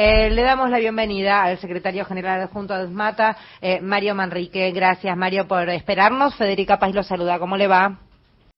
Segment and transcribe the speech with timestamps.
[0.00, 4.70] Eh, le damos la bienvenida al secretario general adjunto de Mata, eh, Mario Manrique.
[4.70, 6.36] Gracias, Mario, por esperarnos.
[6.36, 7.40] Federica Paz lo saluda.
[7.40, 7.98] ¿Cómo le va?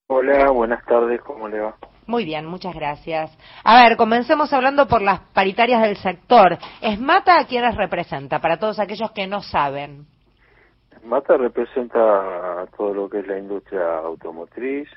[0.09, 1.19] Hola, buenas tardes.
[1.23, 1.77] ¿Cómo le va?
[2.07, 3.35] Muy bien, muchas gracias.
[3.65, 6.59] A ver, comencemos hablando por las paritarias del sector.
[6.83, 8.39] ¿Esmata a quiénes representa?
[8.41, 10.05] Para todos aquellos que no saben.
[11.05, 14.91] Mata representa todo lo que es la industria automotriz,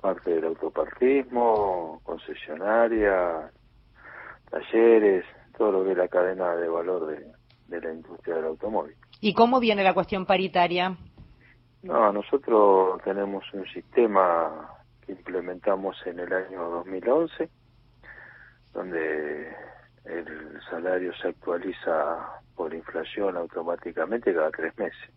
[0.00, 3.52] parte del autopartismo, concesionaria,
[4.50, 5.24] talleres,
[5.56, 7.26] todo lo que es la cadena de valor de,
[7.68, 8.94] de la industria del automóvil.
[9.20, 10.96] ¿Y cómo viene la cuestión paritaria?
[11.82, 14.70] No, nosotros tenemos un sistema
[15.04, 17.48] que implementamos en el año 2011,
[18.72, 19.54] donde
[20.04, 25.10] el salario se actualiza por inflación automáticamente cada tres meses.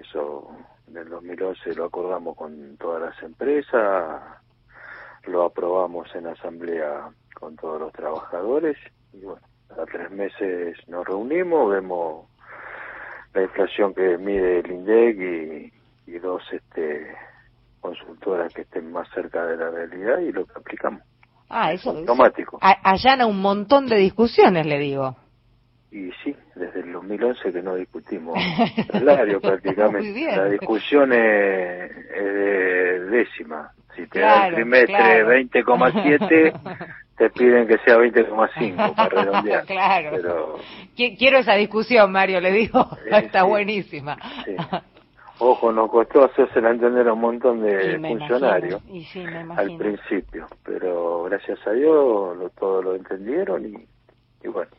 [0.00, 0.50] Eso
[0.86, 4.22] en el 2011 lo acordamos con todas las empresas,
[5.24, 8.76] lo aprobamos en asamblea con todos los trabajadores
[9.12, 12.26] y bueno, cada tres meses nos reunimos, vemos
[13.34, 15.72] la inflación que mide el INDEC
[16.06, 17.14] y, y dos este
[17.80, 21.02] consultoras que estén más cerca de la realidad y lo que aplicamos.
[21.48, 22.58] Ah, eso automático.
[22.60, 25.16] allana un montón de discusiones, le digo.
[25.90, 28.38] Y sí, desde el 2011 que no discutimos
[28.92, 30.36] salario prácticamente.
[30.36, 33.72] La discusión es, de décima.
[33.96, 39.66] Si te da el trimestre 20,7, te piden que sea 20,5 para redondear.
[39.66, 40.10] claro.
[40.12, 40.58] Pero...
[41.16, 42.88] Quiero esa discusión, Mario, le digo.
[43.10, 44.16] Está buenísima.
[45.40, 48.82] Ojo, nos costó hacerse entender a un montón de funcionarios
[49.56, 54.70] al principio, pero gracias a Dios lo, todos lo entendieron y, bueno.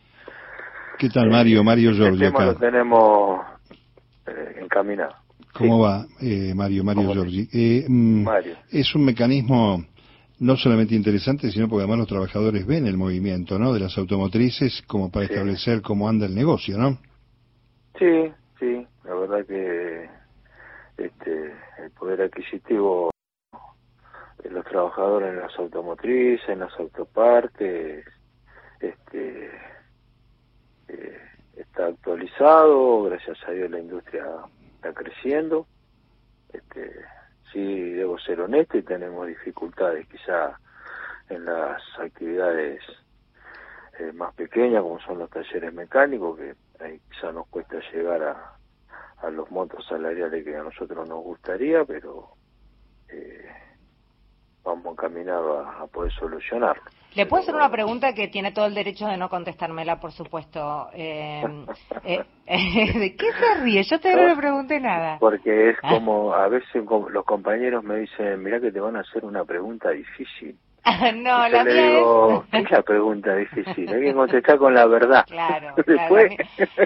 [0.98, 1.64] ¿Qué tal, Mario?
[1.64, 3.42] Mario Giorgi el tema lo tenemos
[4.28, 5.16] eh, encaminado.
[5.54, 6.84] ¿Cómo va, eh, Mario?
[6.84, 7.48] Mario Giorgi.
[7.54, 8.56] Eh, mm, Mario.
[8.70, 9.86] Es un mecanismo
[10.40, 13.73] no solamente interesante, sino porque además los trabajadores ven el movimiento, ¿no?
[13.73, 16.98] De las automotrices como para establecer cómo anda el negocio, ¿no?
[17.98, 20.10] Sí, sí, la verdad que
[20.98, 23.11] este, el poder adquisitivo
[24.44, 28.06] de los trabajadores en las automotrices, en las autopartes,
[28.80, 29.52] este,
[30.88, 31.17] eh,
[31.58, 34.26] está actualizado, gracias a Dios la industria
[34.76, 35.67] está creciendo.
[36.54, 36.92] Este,
[37.52, 40.58] sí, debo ser honesto y tenemos dificultades quizá
[41.30, 42.82] en las actividades
[43.99, 48.59] eh, más pequeñas como son los talleres mecánicos que ahí quizá nos cuesta llegar a,
[49.21, 52.30] a los montos salariales que a nosotros nos gustaría, pero
[53.09, 53.49] eh,
[54.64, 56.83] vamos encaminados a, a, poder solucionarlo.
[57.15, 60.89] Le puedo hacer una pregunta que tiene todo el derecho de no contestármela, por supuesto.
[60.93, 61.43] Eh,
[62.03, 62.23] eh,
[62.99, 63.83] ¿De qué se ríe?
[63.83, 65.17] Yo te no le pregunté nada.
[65.20, 65.89] Porque es ah.
[65.89, 69.89] como, a veces los compañeros me dicen, mira que te van a hacer una pregunta
[69.89, 70.58] difícil.
[71.16, 72.64] no, la mía digo, es...
[72.66, 72.72] es...
[72.72, 73.94] la pregunta difícil?
[73.94, 75.26] Hay que contestar con la verdad.
[75.40, 76.36] Claro, Después...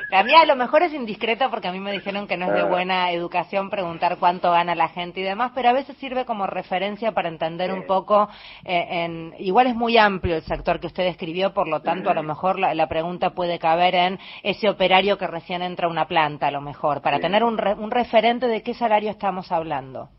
[0.09, 2.53] La, mía, a lo mejor es indiscreta porque a mí me dijeron que no es
[2.53, 2.66] de ah.
[2.66, 7.12] buena educación preguntar cuánto gana la gente y demás, pero a veces sirve como referencia
[7.12, 8.30] para entender un poco.
[8.64, 12.14] Eh, en Igual es muy amplio el sector que usted describió, por lo tanto, a
[12.14, 16.08] lo mejor la, la, pregunta puede caber en ese operario que recién entra a una
[16.08, 20.09] planta, a lo mejor, para tener un, re, un referente de qué salario estamos hablando.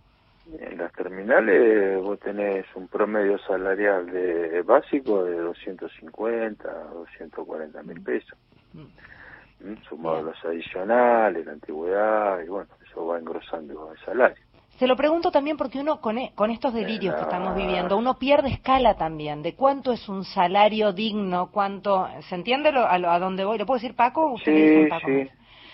[0.53, 8.39] En las terminales vos tenés un promedio salarial de básico de 250, 240 mil pesos.
[8.75, 9.71] Mm.
[9.71, 9.83] ¿Mm?
[9.89, 14.37] Sumado a los adicionales, la antigüedad, y bueno, eso va engrosando el salario.
[14.79, 18.19] Se lo pregunto también porque uno, con, e, con estos delirios que estamos viviendo, uno
[18.19, 22.09] pierde escala también de cuánto es un salario digno, cuánto.
[22.29, 23.57] ¿Se entiende lo, a, lo, a dónde voy?
[23.57, 24.33] ¿Lo puedo decir Paco?
[24.33, 25.07] ¿Usted sí, Paco?
[25.07, 25.31] sí.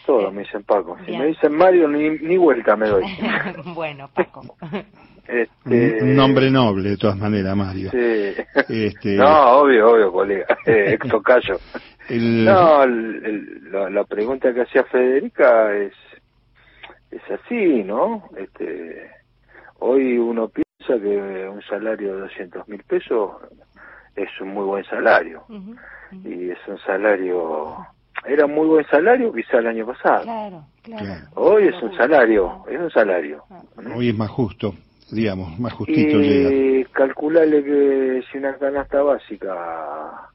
[0.07, 0.97] Todo me dicen Paco.
[1.05, 3.05] Si me dicen Mario, ni, ni vuelta me doy.
[3.75, 4.57] bueno, Paco.
[5.31, 6.03] Este...
[6.03, 7.91] Un nombre noble, de todas maneras, Mario.
[7.93, 8.35] Sí.
[8.69, 9.15] Este...
[9.15, 10.47] No, obvio, obvio, colega.
[10.67, 10.99] Eh,
[12.09, 12.45] el...
[12.45, 15.93] No, el, el, la, la, pregunta que hacía Federica es,
[17.13, 18.25] es así, ¿no?
[18.37, 19.09] Este,
[19.79, 23.31] hoy uno piensa que un salario de 200 mil pesos
[24.17, 25.45] es un muy buen salario.
[25.49, 25.77] Uh -huh, uh
[26.17, 26.47] -huh.
[26.47, 27.77] Y es un salario
[28.27, 30.23] era muy buen salario quizá el año pasado.
[30.23, 31.15] Claro, claro.
[31.35, 33.45] Hoy es un salario, es un salario.
[33.95, 34.75] Hoy es más justo,
[35.11, 36.89] digamos, más justito y llega.
[36.93, 40.31] calcularle que si una canasta básica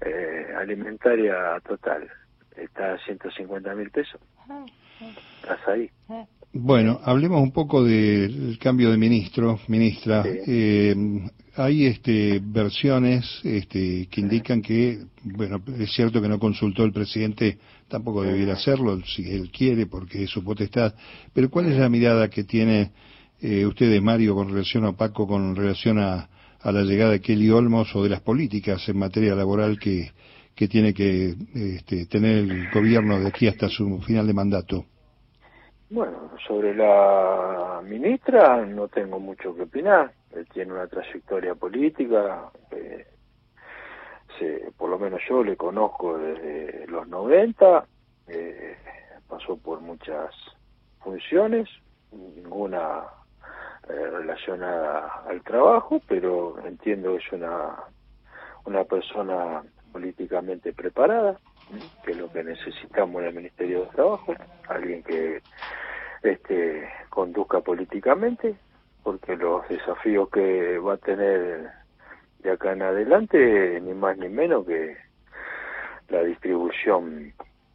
[0.00, 2.08] eh, alimentaria total
[2.56, 4.20] está a 150 mil pesos,
[5.42, 5.90] estás ahí.
[6.52, 10.22] Bueno, hablemos un poco del cambio de ministro, ministra.
[10.22, 10.30] Sí.
[10.46, 10.94] Eh,
[11.56, 17.58] hay este, versiones este, que indican que, bueno, es cierto que no consultó el presidente,
[17.88, 20.94] tampoco debiera hacerlo, si él quiere, porque es su potestad,
[21.32, 22.90] pero ¿cuál es la mirada que tiene
[23.40, 26.28] eh, usted, Mario, con relación a Paco, con relación a,
[26.60, 30.10] a la llegada de Kelly Olmos o de las políticas en materia laboral que,
[30.54, 34.86] que tiene que este, tener el gobierno de aquí hasta su final de mandato?
[35.88, 40.12] Bueno, sobre la ministra no tengo mucho que opinar.
[40.52, 42.50] tiene una trayectoria política,
[44.76, 47.86] por lo menos yo le conozco desde los 90,
[48.28, 48.76] eh,
[49.28, 50.34] pasó por muchas
[51.00, 51.68] funciones,
[52.12, 53.04] ninguna
[53.88, 57.76] eh, relacionada al trabajo, pero entiendo que es una,
[58.64, 59.62] una persona
[59.92, 61.38] políticamente preparada,
[62.04, 64.34] que es lo que necesitamos en el Ministerio de Trabajo,
[64.68, 65.42] alguien que
[66.22, 68.54] este, conduzca políticamente,
[69.02, 71.70] porque los desafíos que va a tener
[72.40, 74.96] de acá en adelante, ni más ni menos que
[76.08, 77.32] la distribución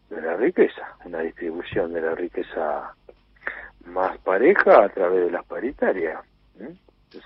[0.09, 2.93] de la riqueza, una distribución de la riqueza
[3.85, 6.19] más pareja a través de las paritarias.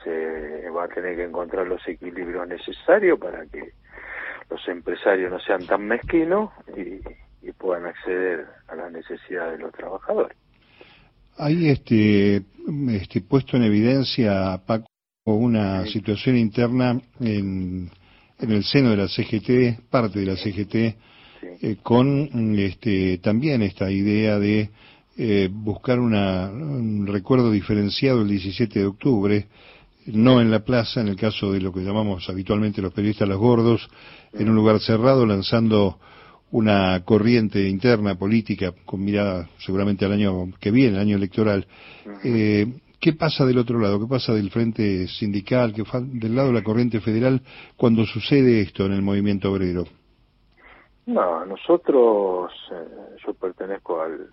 [0.04, 3.74] Se va a tener que encontrar los equilibrios necesarios para que
[4.50, 7.02] los empresarios no sean tan mezquinos y,
[7.58, 10.36] puedan acceder a las necesidades de los trabajadores.
[11.38, 12.44] Hay este,
[12.90, 14.88] este puesto en evidencia, Paco,
[15.26, 17.90] una situación interna en,
[18.40, 20.76] en el seno de la CGT, parte de la CGT,
[21.62, 24.70] eh, con este, también esta idea de
[25.18, 29.48] eh, buscar una, un recuerdo diferenciado el 17 de octubre,
[30.08, 33.40] no en la plaza, en el caso de lo que llamamos habitualmente los periodistas los
[33.40, 33.90] gordos,
[34.34, 35.98] en un lugar cerrado, lanzando
[36.52, 41.66] una corriente interna política con mirada seguramente al año que viene, el año electoral.
[42.24, 42.68] Eh,
[43.00, 44.00] ¿Qué pasa del otro lado?
[44.00, 47.42] ¿Qué pasa del frente sindical, que del lado de la corriente federal
[47.76, 49.86] cuando sucede esto en el movimiento obrero?
[51.06, 54.28] No, nosotros, eh, yo pertenezco al,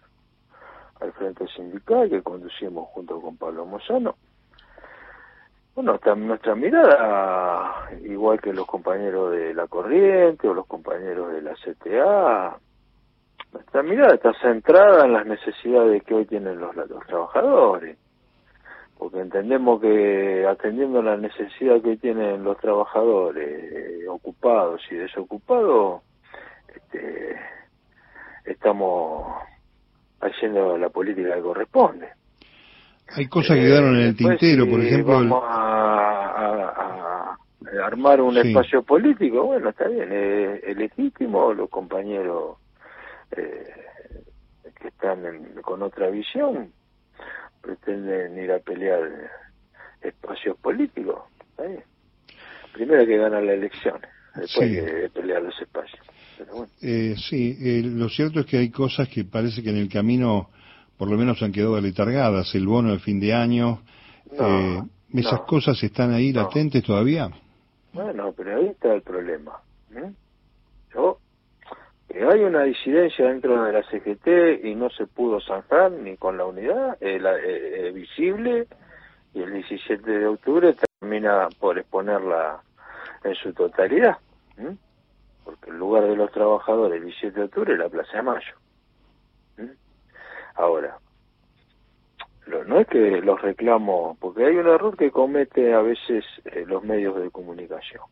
[1.01, 4.17] al Frente Sindical que conducimos junto con Pablo Mozano.
[5.75, 11.55] Bueno, nuestra mirada, igual que los compañeros de la corriente o los compañeros de la
[11.55, 12.59] CTA,
[13.53, 17.97] nuestra mirada está centrada en las necesidades que hoy tienen los, los trabajadores,
[18.99, 26.03] porque entendemos que atendiendo la necesidad que tienen los trabajadores eh, ocupados y desocupados,
[26.69, 27.41] este,
[28.45, 29.27] estamos
[30.21, 32.22] haciendo la política que corresponde.
[33.15, 35.15] Hay cosas que quedaron en el tintero, por ejemplo.
[35.15, 37.37] Vamos a,
[37.85, 42.59] armar un espacio político, bueno, está bien, es, legítimo, los compañeros
[43.37, 43.67] eh,
[44.81, 45.23] que están
[45.63, 46.71] con otra visión
[47.61, 49.31] pretenden ir a pelear
[50.01, 51.23] espacios políticos,
[52.73, 56.01] Primero hay que ganar las elecciones, después hay que pelear los espacios.
[56.81, 60.51] Eh, sí, eh, lo cierto es que hay cosas que parece que en el camino
[61.03, 62.55] por lo menos han quedado letargadas.
[62.55, 63.81] El bono de fin de año,
[64.31, 64.81] eh,
[65.13, 67.29] ¿esas cosas están ahí latentes todavía?
[67.93, 69.51] Bueno, pero ahí está el problema.
[70.95, 71.19] Yo,
[72.09, 76.45] hay una disidencia dentro de la CGT y no se pudo zanjar ni con la
[76.45, 78.69] unidad, es visible
[79.35, 82.63] y el 17 de octubre termina por exponerla
[83.25, 84.19] en su totalidad
[85.45, 88.55] porque el lugar de los trabajadores el 17 de octubre es la Plaza de Mayo.
[90.55, 90.99] Ahora,
[92.67, 96.83] no es que los reclamo, porque hay un error que comete a veces eh, los
[96.83, 98.03] medios de comunicación.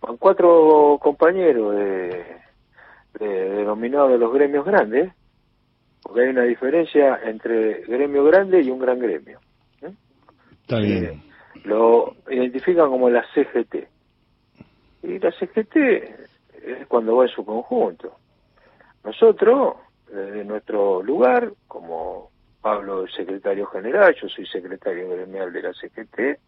[0.00, 2.24] Van cuatro compañeros de,
[3.18, 5.12] denominados de los gremios grandes,
[6.02, 9.40] porque hay una diferencia entre gremio grande y un gran gremio.
[10.62, 11.04] Está bien.
[11.04, 11.22] Eh,
[11.64, 13.88] lo identifican como la CGT.
[15.02, 18.16] Y la CGT es cuando va en su conjunto.
[19.04, 19.76] Nosotros,
[20.10, 26.40] desde nuestro lugar, como Pablo es secretario general, yo soy secretario gremial de la CGT,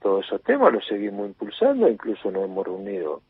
[0.00, 3.22] todos esos temas los seguimos impulsando, incluso nos hemos reunido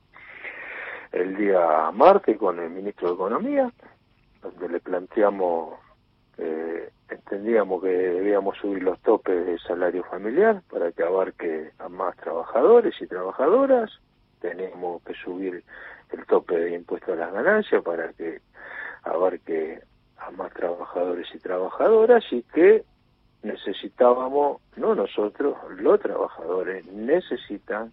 [1.13, 3.73] el día martes con el ministro de Economía,
[4.41, 5.79] donde le planteamos,
[6.39, 12.17] eh, entendíamos que debíamos subir los topes de salario familiar para que abarque a más
[12.17, 13.91] trabajadores y trabajadoras,
[14.41, 15.63] tenemos que subir
[16.11, 18.41] el tope de impuesto a las ganancias para que
[19.03, 19.81] abarque
[20.17, 22.85] a más trabajadores y trabajadoras y que
[23.43, 27.93] necesitábamos, no nosotros, los trabajadores necesitan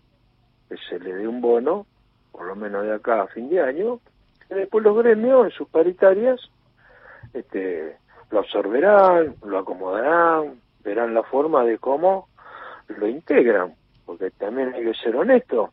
[0.68, 1.88] que se le dé un bono,
[2.32, 4.00] por lo menos de acá a fin de año,
[4.50, 6.40] y después los gremios en sus paritarias
[7.34, 7.98] este,
[8.30, 12.30] lo absorberán, lo acomodarán, verán la forma de cómo
[12.88, 13.74] lo integran,
[14.06, 15.72] porque también hay que ser honesto,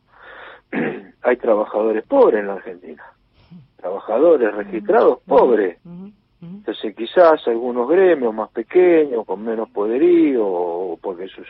[1.22, 3.04] hay trabajadores pobres en la Argentina,
[3.76, 5.78] trabajadores registrados pobres.
[6.42, 11.47] Entonces quizás algunos gremios más pequeños, con menos poderío, o porque sus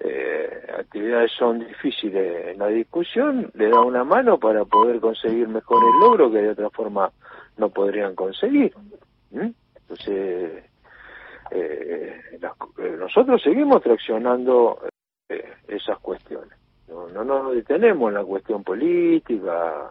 [0.00, 5.90] eh, actividades son difíciles en la discusión, le da una mano para poder conseguir mejores
[6.00, 7.10] logros que de otra forma
[7.56, 8.72] no podrían conseguir.
[9.32, 10.64] Entonces,
[11.50, 12.20] eh,
[12.80, 14.80] eh, nosotros seguimos traccionando
[15.28, 16.56] eh, esas cuestiones.
[16.88, 19.90] No, no nos detenemos en la cuestión política,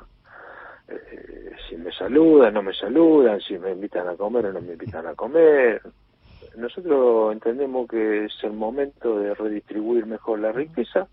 [1.67, 5.06] si me saludan, no me saludan, si me invitan a comer o no me invitan
[5.08, 5.82] a comer.
[6.56, 11.08] Nosotros entendemos que es el momento de redistribuir mejor la riqueza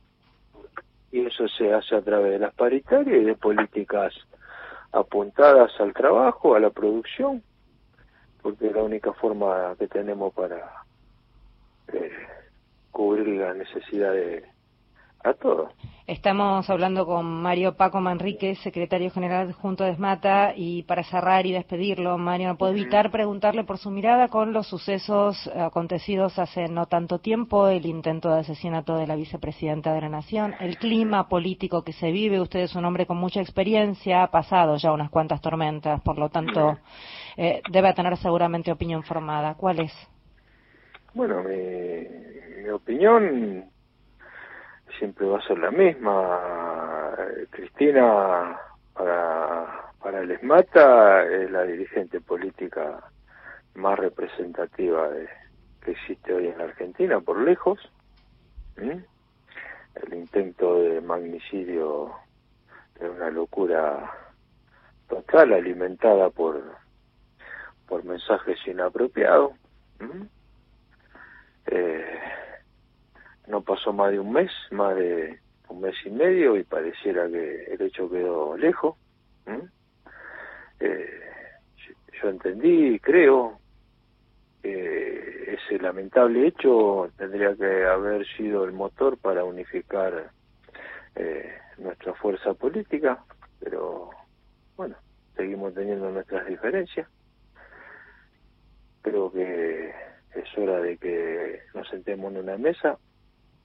[1.11, 4.14] y eso se hace a través de las paritarias y de políticas
[4.93, 7.43] apuntadas al trabajo, a la producción,
[8.43, 10.85] porque es la única forma que tenemos para
[11.93, 12.11] eh,
[12.90, 14.45] cubrir las necesidades
[15.25, 15.73] a todos.
[16.07, 21.53] Estamos hablando con Mario Paco Manrique, secretario general junto de ESMATA, y para cerrar y
[21.53, 26.85] despedirlo, Mario, no puedo evitar preguntarle por su mirada con los sucesos acontecidos hace no
[26.85, 31.83] tanto tiempo, el intento de asesinato de la vicepresidenta de la Nación, el clima político
[31.85, 32.39] que se vive.
[32.39, 36.29] Usted es un hombre con mucha experiencia, ha pasado ya unas cuantas tormentas, por lo
[36.29, 36.77] tanto,
[37.39, 39.55] eh, debe tener seguramente opinión formada.
[39.55, 39.93] ¿Cuál es?
[41.15, 43.73] Bueno, mi opinión
[44.99, 47.15] siempre va a ser la misma.
[47.51, 48.59] Cristina,
[48.93, 53.01] para, para el ESMATA, es la dirigente política
[53.75, 55.29] más representativa de,
[55.83, 57.79] que existe hoy en la Argentina, por lejos.
[58.77, 62.13] El intento de magnicidio
[63.01, 64.11] es una locura
[65.09, 66.63] total, alimentada por,
[67.87, 69.53] por mensajes inapropiados.
[71.67, 72.19] eh,
[73.47, 77.65] no pasó más de un mes, más de un mes y medio, y pareciera que
[77.65, 78.97] el hecho quedó lejos.
[80.81, 81.21] Eh,
[82.21, 83.59] yo entendí y creo
[84.63, 90.31] que ese lamentable hecho tendría que haber sido el motor para unificar
[91.15, 93.25] eh, nuestra fuerza política,
[93.61, 94.11] pero
[94.77, 94.97] bueno,
[95.37, 97.09] seguimos teniendo nuestras diferencias.
[99.03, 99.93] Creo que
[100.35, 102.99] es hora de que nos sentemos en una mesa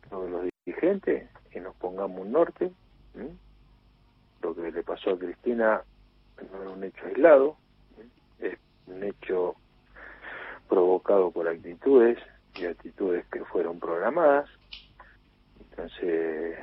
[0.10, 2.72] todos los dirigentes y nos pongamos un norte.
[4.42, 5.82] Lo que le pasó a Cristina
[6.52, 7.58] no es un hecho aislado,
[8.40, 9.56] es un hecho
[10.68, 12.18] provocado por actitudes
[12.56, 14.50] y actitudes que fueron programadas.
[15.72, 16.58] Entonces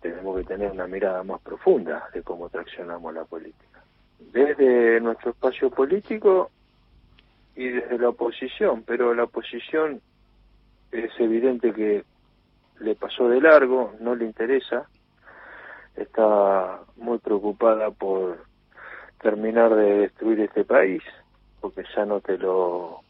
[0.00, 3.82] tenemos que tener una mirada más profunda de cómo traccionamos la política.
[4.18, 6.50] Desde nuestro espacio político
[7.56, 10.00] y desde la oposición, pero la oposición
[10.92, 12.04] es evidente que
[12.80, 14.86] le pasó de largo, no le interesa,
[15.96, 18.44] está muy preocupada por
[19.20, 21.02] terminar de destruir este país,
[21.60, 23.00] porque ya no te lo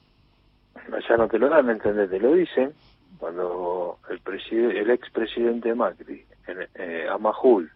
[1.08, 2.10] ya no te lo dan, ¿entendés?
[2.10, 2.72] Te lo dicen
[3.18, 4.20] cuando el
[4.52, 7.70] el expresidente Macri, eh, a Majul,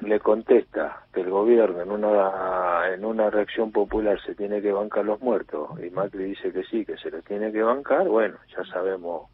[0.00, 5.04] le contesta que el gobierno en una en una reacción popular se tiene que bancar
[5.04, 8.64] los muertos y Macri dice que sí, que se los tiene que bancar, bueno, ya
[8.64, 9.28] sabemos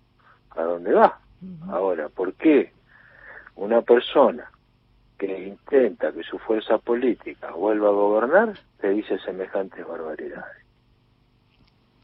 [0.57, 1.19] a dónde va.
[1.71, 2.73] Ahora, ¿por qué
[3.57, 4.51] una persona
[5.19, 10.65] que intenta que su fuerza política vuelva a gobernar te dice semejantes barbaridades?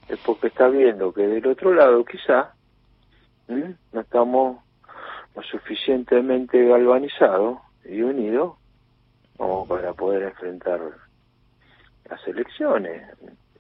[0.08, 2.54] Es porque está viendo que del otro lado quizá
[3.48, 4.62] no estamos
[5.34, 8.54] lo suficientemente galvanizados y unidos
[9.36, 10.80] como para poder enfrentar
[12.08, 13.02] las elecciones.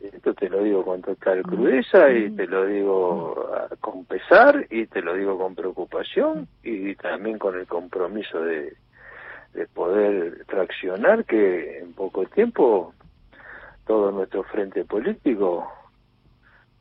[0.00, 4.86] Esto te lo digo con total crudeza y te lo digo ah, con pesar y
[4.86, 8.76] te lo digo con preocupación y también con el compromiso de,
[9.54, 12.92] de poder traccionar que en poco tiempo
[13.86, 15.66] todo nuestro frente político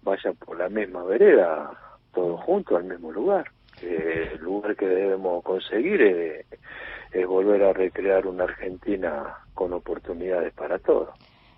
[0.01, 1.71] vaya por la misma vereda,
[2.13, 3.51] todos juntos al mismo lugar.
[3.81, 6.45] el lugar que debemos conseguir es,
[7.11, 11.09] es volver a recrear una Argentina con oportunidades para todos.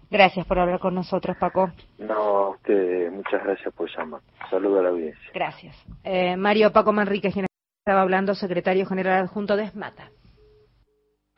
[0.09, 1.71] Gracias por hablar con nosotros, Paco.
[1.97, 4.21] No, usted, muchas gracias por llamar.
[4.49, 5.31] Saludo a la audiencia.
[5.33, 5.75] Gracias.
[6.03, 7.45] Eh, Mario Paco Manríquez, quien
[7.85, 10.09] estaba hablando, secretario general adjunto de ESMATA.